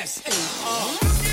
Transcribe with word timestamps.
S 0.00 0.22
A 0.24 1.24
R. 1.24 1.27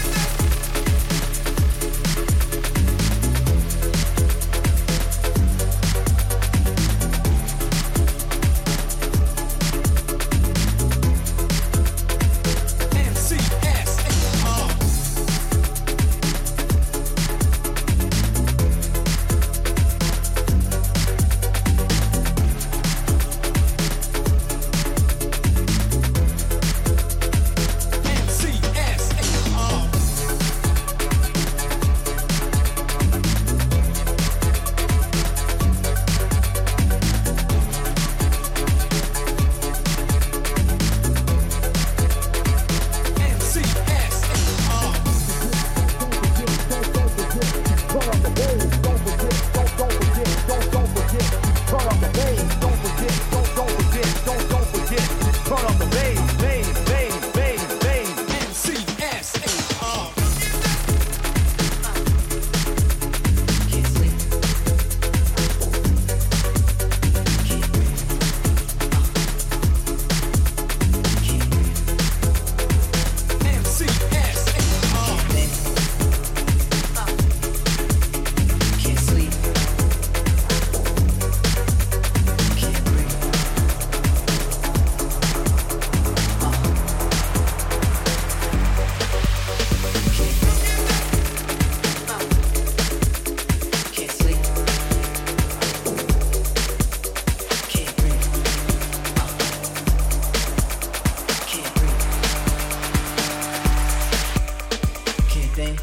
Can't. 105.56 105.80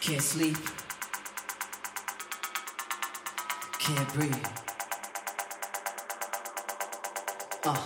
Can't 0.00 0.22
sleep. 0.22 0.56
Can't 3.80 4.14
breathe. 4.14 4.46
Uh. 7.64 7.76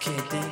Can't 0.00 0.30
think. 0.30 0.49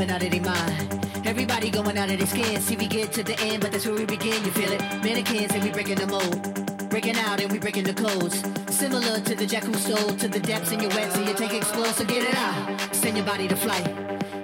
Jumping 0.00 0.16
out 0.16 0.22
of 0.22 0.30
their 0.30 0.40
mind. 0.40 1.26
Everybody 1.26 1.68
going 1.68 1.98
out 1.98 2.10
of 2.10 2.16
their 2.16 2.26
skin. 2.26 2.58
See, 2.62 2.74
we 2.74 2.86
get 2.86 3.12
to 3.12 3.22
the 3.22 3.38
end, 3.40 3.60
but 3.60 3.70
that's 3.70 3.84
where 3.84 3.94
we 3.94 4.06
begin. 4.06 4.42
You 4.46 4.50
feel 4.50 4.72
it? 4.72 4.80
Mannequins 5.04 5.52
and 5.52 5.62
we 5.62 5.70
breaking 5.70 5.96
the 5.96 6.06
mold. 6.06 6.88
Breaking 6.88 7.16
out 7.16 7.38
and 7.38 7.52
we 7.52 7.58
breaking 7.58 7.84
the 7.84 7.92
codes. 7.92 8.42
Similar 8.74 9.20
to 9.20 9.34
the 9.34 9.44
jack 9.46 9.64
who 9.64 9.74
stole 9.74 10.16
to 10.16 10.26
the 10.26 10.40
depths 10.40 10.72
and 10.72 10.80
you're 10.80 10.90
wet, 10.92 11.12
so 11.12 11.20
you 11.20 11.34
take 11.34 11.52
explode. 11.52 11.94
So 11.94 12.06
get 12.06 12.24
it 12.24 12.34
out. 12.34 12.94
Send 12.94 13.18
your 13.18 13.26
body 13.26 13.46
to 13.46 13.56
flight. 13.56 13.86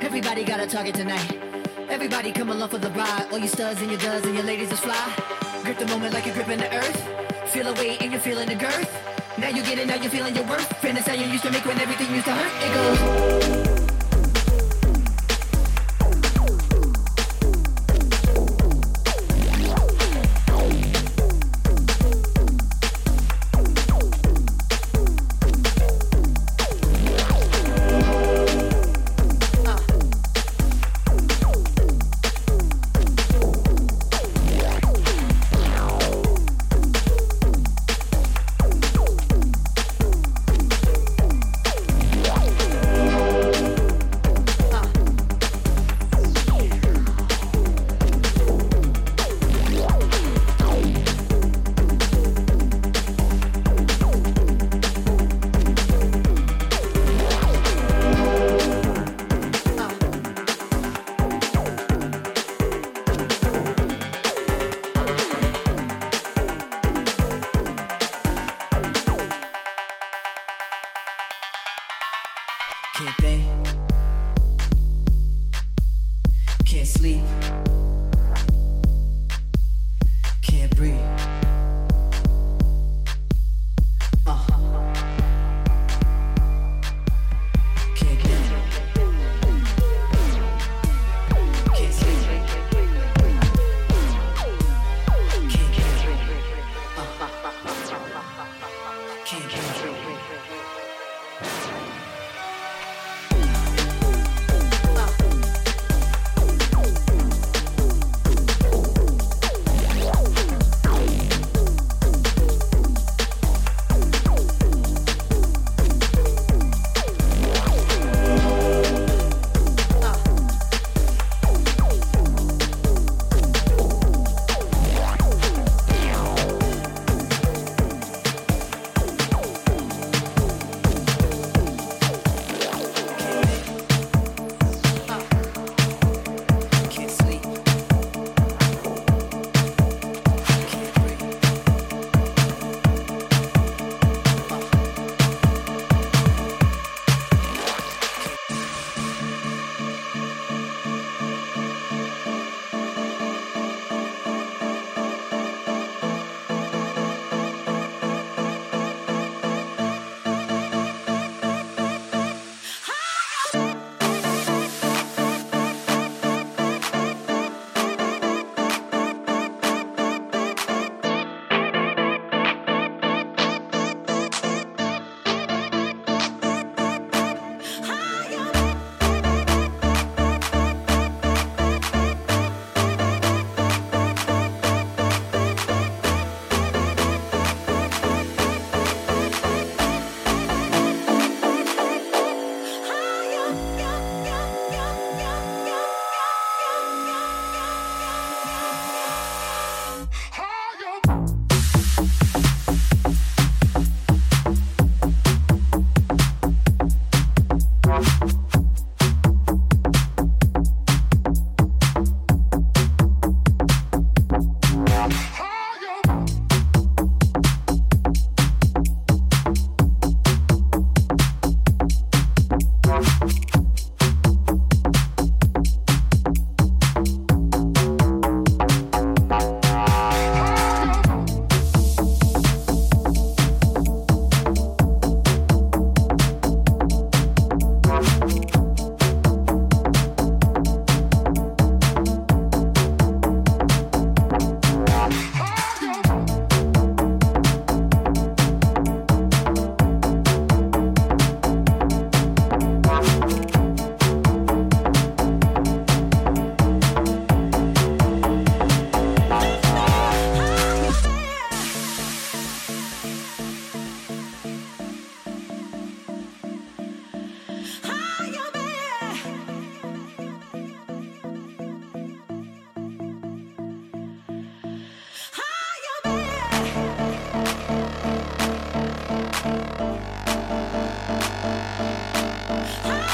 Everybody 0.03 0.44
got 0.44 0.61
a 0.61 0.67
target 0.67 0.94
tonight. 0.94 1.38
Everybody 1.88 2.32
come 2.32 2.50
along 2.50 2.69
for 2.69 2.79
the 2.79 2.91
ride. 2.91 3.26
All 3.32 3.38
you 3.38 3.49
studs 3.49 3.81
and 3.81 3.91
your 3.91 4.00
duds 4.00 4.26
and 4.26 4.35
your 4.35 4.44
ladies 4.44 4.70
is 4.70 4.81
fly. 4.81 5.11
Grip 5.62 5.79
the 5.79 5.87
moment 5.87 6.12
like 6.12 6.26
you're 6.26 6.35
gripping 6.35 6.58
the 6.58 6.70
earth. 6.76 7.49
Feel 7.49 7.69
a 7.69 7.73
weight 7.73 8.03
and 8.03 8.12
you're 8.12 8.20
feeling 8.20 8.49
the 8.49 8.56
girth. 8.56 8.93
Now 9.38 9.49
you 9.49 9.62
get 9.62 9.79
it, 9.79 9.87
now 9.87 9.94
you're 9.94 10.11
feeling 10.11 10.37
your 10.37 10.44
worth. 10.44 10.70
How 10.82 11.14
you 11.14 11.26
used 11.26 11.44
to 11.44 11.50
make 11.50 11.64
when 11.64 11.79
everything 11.81 12.14
used 12.14 12.26
to 12.26 12.32
hurt. 12.32 12.53
It 12.62 12.75
goes. 12.75 13.65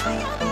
Thank 0.05 0.43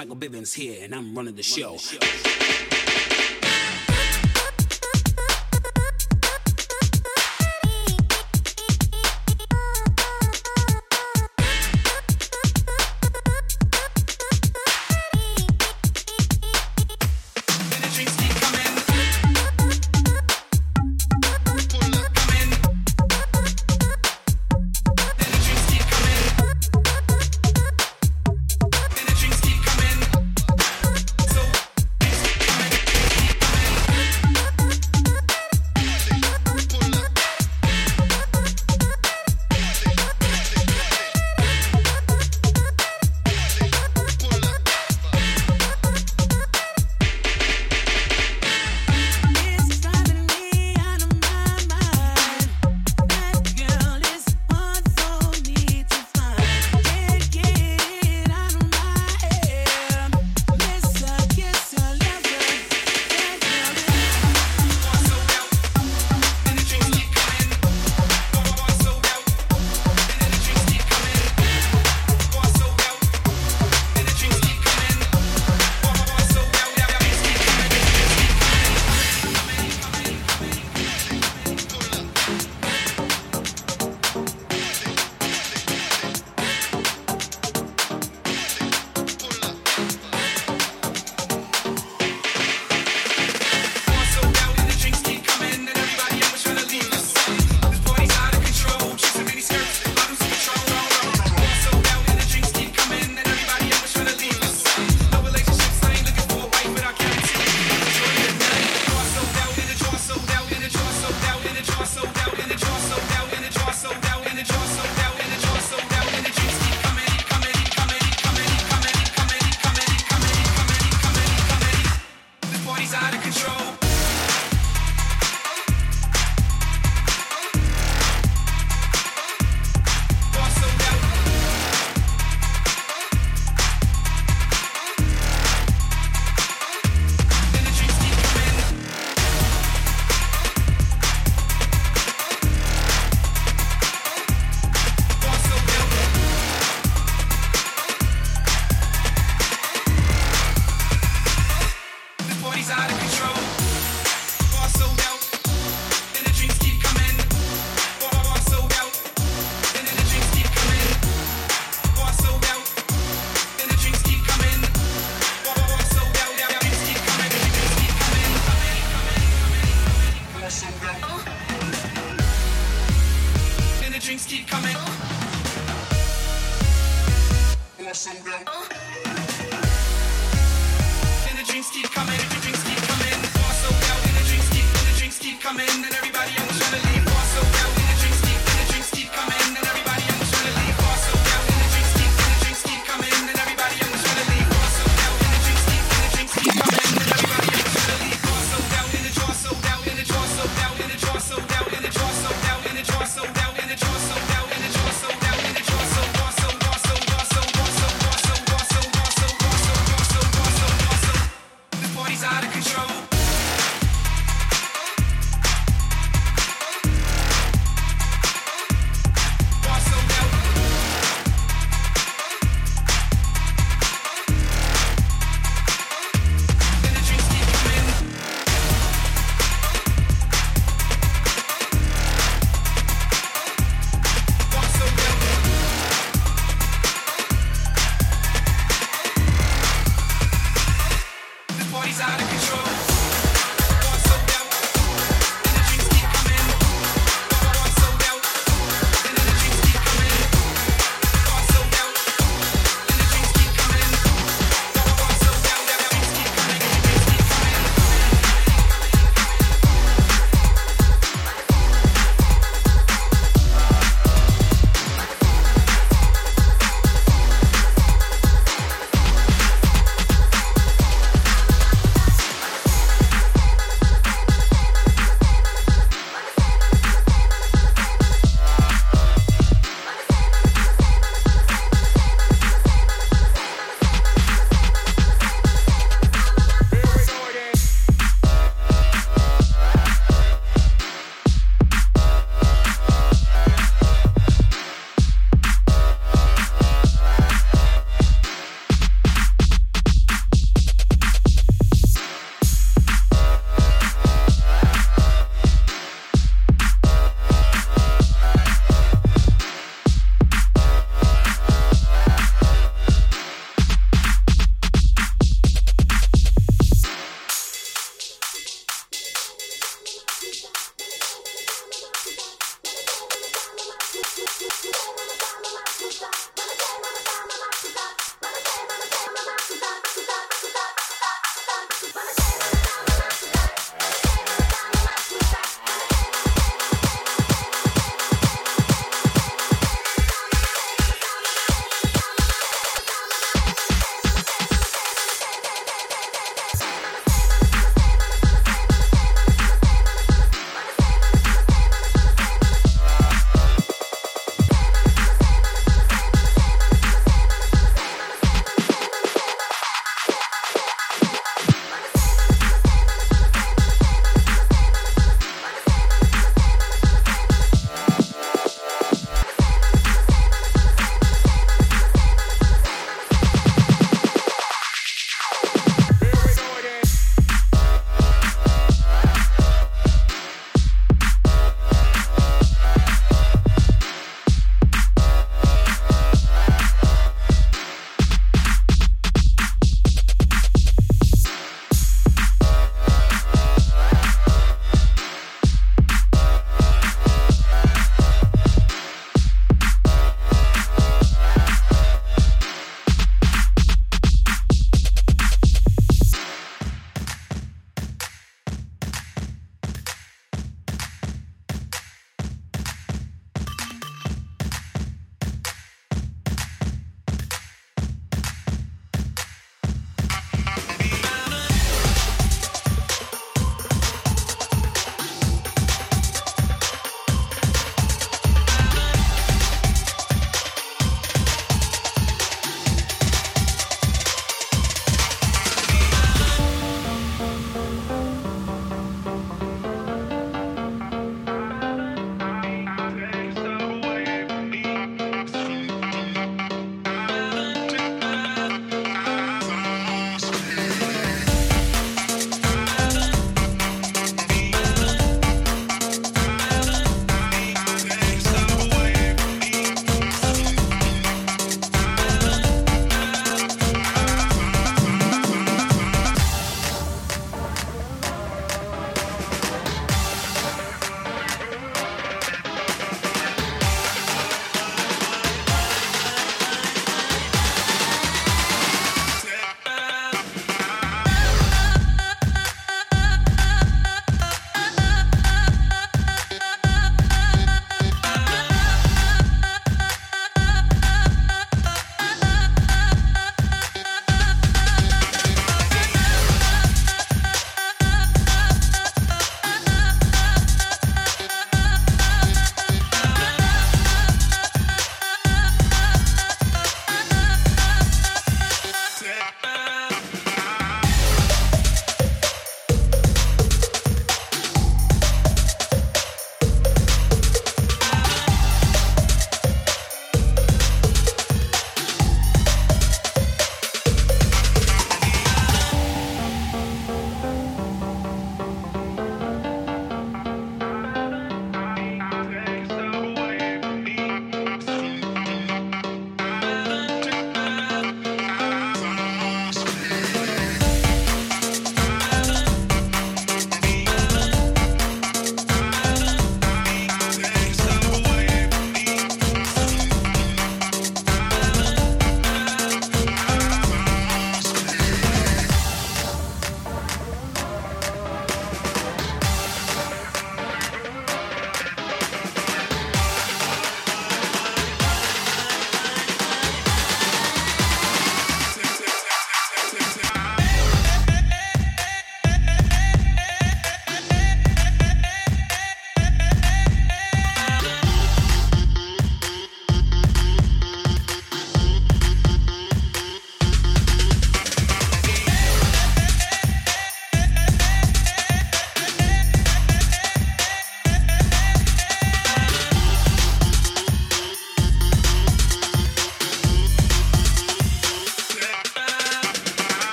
Michael 0.00 0.16
Bivins 0.16 0.54
here, 0.54 0.78
and 0.80 0.94
I'm 0.94 1.14
running 1.14 1.34
the 1.34 1.42
show. 1.42 1.76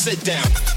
Sit 0.00 0.24
down. 0.24 0.69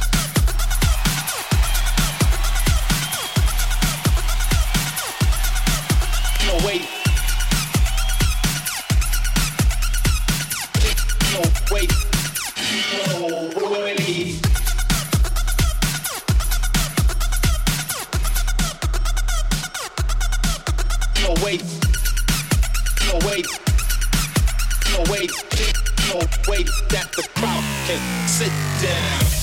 and 27.93 28.29
sit 28.29 28.51
down. 28.82 29.42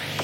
Yeah. 0.00 0.21